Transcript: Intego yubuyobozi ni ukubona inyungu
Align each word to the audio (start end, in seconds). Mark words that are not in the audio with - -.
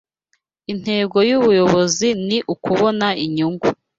Intego 0.73 1.17
yubuyobozi 1.29 2.07
ni 2.27 2.37
ukubona 2.53 3.07
inyungu 3.25 3.67